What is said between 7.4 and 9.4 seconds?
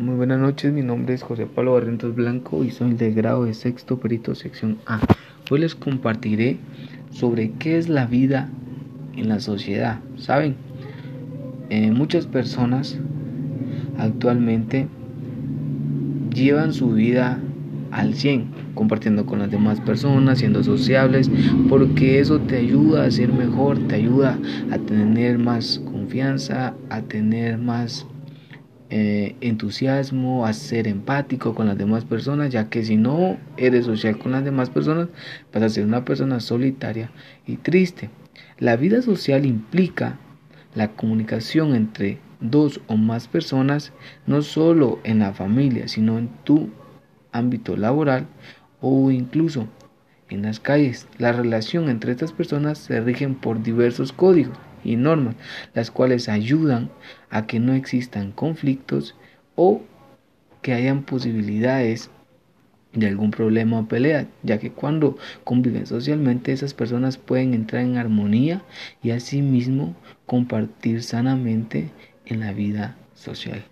qué es la vida en la